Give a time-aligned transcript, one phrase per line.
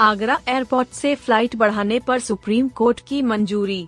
[0.00, 3.86] Agra airport से flight बढ़ाने पर सुप्रीम कोर्ट की मंजूरी।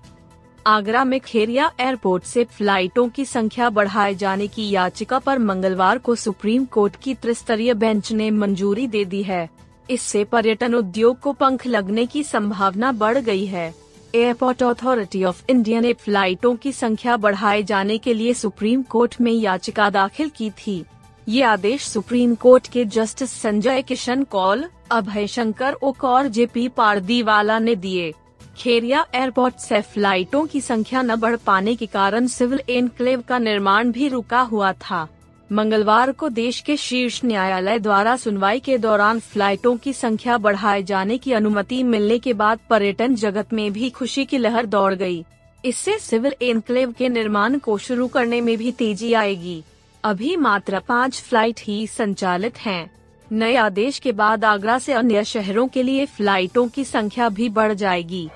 [0.66, 6.14] आगरा में खेरिया एयरपोर्ट से फ्लाइटों की संख्या बढ़ाए जाने की याचिका पर मंगलवार को
[6.14, 9.48] सुप्रीम कोर्ट की त्रिस्तरीय बेंच ने मंजूरी दे दी है।
[9.90, 13.74] इससे पर्यटन उद्योग को पंख लगने की संभावना बढ़ गई है।
[14.14, 19.32] एयरपोर्ट अथॉरिटी ऑफ़ इंडिया ने फ्लाइटों की संख्या बढ़ाए जाने के लिए सुप्रीम कोर्ट में
[19.32, 20.84] याचिका दाखिल की थी।
[21.30, 27.58] ये आदेश सुप्रीम कोर्ट के जस्टिस संजय किशन कौल, अभय शंकर ओक और जेपी पारदीवाला
[27.58, 28.10] ने दिए।
[28.58, 33.92] खेरिया एयरपोर्ट से फ्लाइटों की संख्या न बढ़ पाने के कारण सिविल एनक्लेव का निर्माण
[33.92, 35.06] भी रुका हुआ था।
[35.50, 41.18] मंगलवार को देश के शीर्ष न्यायालय द्वारा सुनवाई के दौरान फ्लाइटों की संख्या बढ़ाए जाने
[41.18, 45.24] की अनुमति मिलने के बाद पर्यटन जगत में भी खुशी की लहर दौड़ गई।
[45.64, 49.62] इससे सिविल एनक्लेव के निर्माण को शुरू करने में भी तेज़ी आएगी।
[50.04, 52.90] अभी मात्र पाँच फ़्लाइट ही संचालित हैं।
[53.32, 57.72] नए आदेश के बाद आगरा से अन्य शहरों के लिए फ्लाइटों की संख्या भी बढ़
[57.72, 58.28] जाएगी।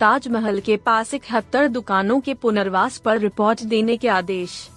[0.00, 4.68] ताजमहल के पास इकहत्तर दुकानों के पुनर्वास पर रिपोर्ट देने के आदेश।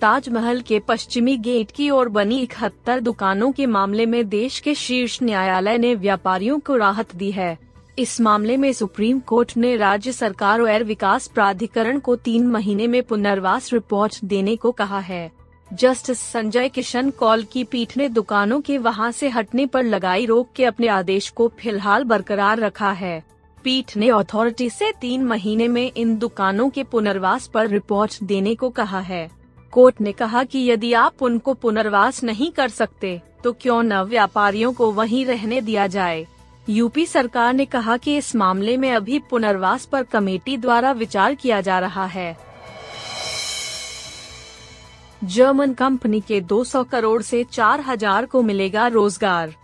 [0.00, 5.22] ताजमहल के पश्चिमी गेट की ओर बनी इकहत्तर दुकानों के मामले में देश के शीर्ष
[5.22, 7.58] न्यायालय ने व्यापारियों को राहत दी है।
[7.98, 13.02] इस मामले में सुप्रीम कोर्ट ने राज्य सरकार और विकास प्राधिकरण को तीन महीने में
[13.02, 15.30] पुनर्वास रिपोर्ट देने को कहा है।
[15.70, 20.52] जस्टिस संजय किशन कौल की पीठ ने दुकानों के वहाँ से हटने पर लगाई रोक
[20.56, 23.22] के अपने आदेश को फ़िलहाल बरकरार रखा है।
[23.64, 28.70] पीठ ने अथॉरिटी से तीन महीने में इन दुकानों के पुनर्वास पर रिपोर्ट देने को
[28.70, 29.28] कहा है।
[29.72, 34.72] कोर्ट ने कहा कि यदि आप उनको पुनर्वास नहीं कर सकते तो क्यों न व्यापारियों
[34.72, 36.26] को वहीं रहने दिया जाए।
[36.70, 41.60] यूपी सरकार ने कहा कि इस मामले में अभी पुनर्वास पर कमेटी द्वारा विचार किया
[41.60, 42.36] जा रहा है।
[45.24, 49.54] जर्मन कंपनी के 200 करोड़ से 4000 को मिलेगा रोज़गार।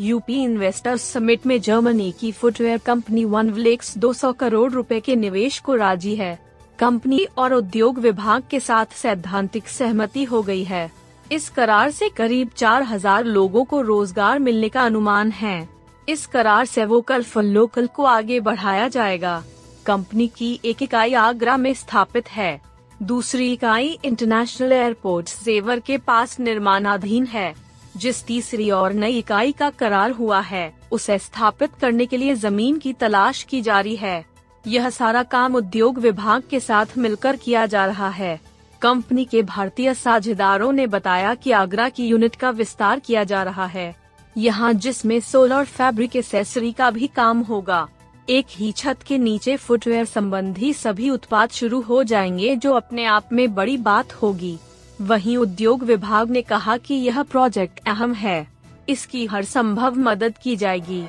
[0.00, 5.58] यूपी इन्वेस्टर्स समिट में जर्मनी की footwear company Von Wellx 200 crore रुपए के निवेश
[5.58, 6.38] को राज़ी है।
[6.78, 10.90] कंपनी और उद्योग विभाग के साथ सैद्धांतिक सहमति हो गई है।
[11.32, 15.73] इस करार से करीब 4000 लोगों को रोज़गार मिलने का अनुमान है।
[16.08, 19.42] इस करार से वोकल फॉर लोकल को आगे बढ़ाया जाएगा।
[19.86, 22.60] कंपनी की एक इकाई आगरा में स्थापित है।
[23.02, 27.54] दूसरी इकाई इंटरनेशनल एयरपोर्ट जेवर के पास निर्माणाधीन है,
[27.96, 32.78] जिस तीसरी और नई इकाई का करार हुआ है। उसे स्थापित करने के लिए ज़मीन
[32.78, 34.24] की तलाश की जारी है।
[34.66, 38.40] यह सारा काम उद्योग विभाग के साथ मिलकर किया जा रहा है।
[38.82, 43.66] कंपनी के भारतीय साझेदारों ने बताया कि आगरा की यूनिट का विस्तार किया जा रहा
[43.66, 44.03] है।
[44.36, 47.86] यहाँ जिसमें सोलर फैब्रिक एसेसरी का भी काम होगा।
[48.28, 53.28] एक ही छत के नीचे फुटवेयर संबंधी सभी उत्पाद शुरू हो जाएँगे जो अपने आप
[53.32, 54.56] में बड़ी बात होगी।
[55.00, 58.46] वहीं उद्योग विभाग ने कहा कि यह प्रोजेक्ट अहम है।
[58.88, 61.04] इसकी हर संभव मदद की जाएगी।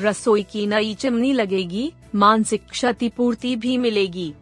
[0.00, 4.32] रसोई की नई चिमनी लगेगी मानसिक क्षतिपूर्ति भी मिलेगी।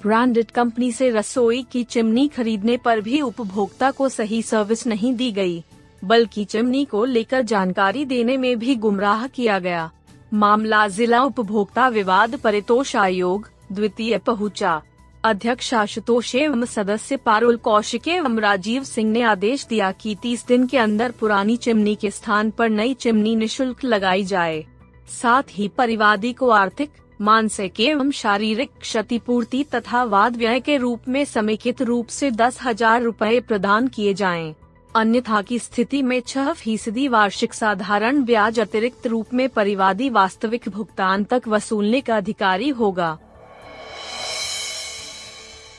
[0.00, 5.30] ब्रांडेड कंपनी से रसोई की चिमनी खरीदने पर भी उपभोक्ता को सही सर्विस नहीं दी
[5.32, 5.64] गई,
[6.04, 9.90] बल्कि चिमनी को लेकर जानकारी देने में भी गुमराह किया गया
[10.32, 14.80] मामला जिला उपभोक्ता विवाद परितोष आयोग, द्वितीय पहुँचा।
[15.24, 20.66] अध्यक्ष आशुतोष एवं सदस्य पारुल कौशिक एवं राजीव सिंह ने आदेश दिया कि 30 दिन
[20.66, 24.64] के अंदर पुरानी चिमनी के स्थान पर नई चिमनी निशुल्क लगाई जाए
[25.12, 26.90] साथ ही परिवादी को आर्थिक,
[27.20, 33.02] मानसिक एवं शारीरिक क्षतिपूर्ति तथा वाद व्यय के रूप में समेकित रूप से दस हज़ार
[33.02, 34.54] रूपए प्रदान किए जाएँ।
[34.96, 41.24] अन्यथा की स्थिति में छह फ़ीसदी वार्षिक साधारण ब्याज अतिरिक्त रूप में परिवादी वास्तविक भुगतान
[41.24, 43.18] तक वसूलने का अधिकारी होगा।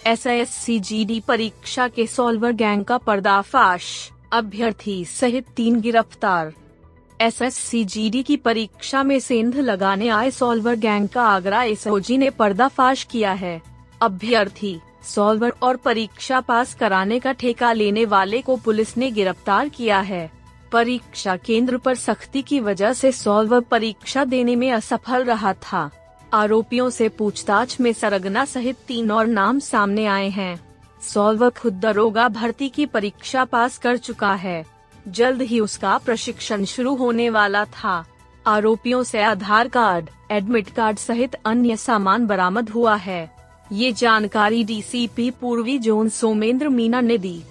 [0.08, 6.54] S S C G D परीक्षा के सॉल्वर गैंग का पर्दाफाश। अभ्यर्थी सहित तीन गिरफ़्तार।
[7.22, 11.64] S S C G D की परीक्षा में सेंध लगाने आए सॉल्वर गैंग का आगरा
[11.64, 13.62] एस ने पर्दाफाश किया है।
[14.02, 20.00] अभ्यर्थी सॉल्वर और परीक्षा पास कराने का ठेका लेने वाले को पुलिस ने गिरफ़्तार किया
[20.00, 20.31] है।
[20.72, 25.90] परीक्षा केंद्र पर सख्ती की वजह से सॉल्वर परीक्षा देने में असफल रहा था।
[26.34, 30.60] आरोपियों से पूछताछ में सरगना सहित तीन और नाम सामने आए हैं।
[31.02, 34.66] सॉल्वर खुद दरोगा भर्ती की परीक्षा पास कर चुका है।
[35.07, 38.06] जल्द ही उसका प्रशिक्षण शुरू होने वाला था।
[38.48, 43.35] आरोपियों से आधार कार्ड, एडमिट कार्ड सहित अन्य सामान बरामद हुआ है।
[43.72, 47.44] ये जानकारी डीसीपी पूर्वी जोन सोमेंद्र मीना ने दी।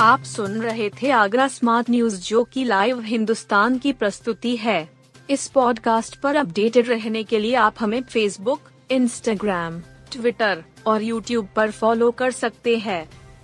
[0.00, 4.88] आप सुन रहे थे आगरा स्मार्ट न्यूज़, जो की लाइव हिंदुस्तान की प्रस्तुति है।
[5.30, 8.60] इस पॉडकास्ट पर अपडेटेड रहने के लिए आप हमें फेसबुक
[8.90, 9.80] इंस्टाग्राम
[10.12, 13.10] ट्विटर और यूट्यूब पर फॉलो कर सकते हैं।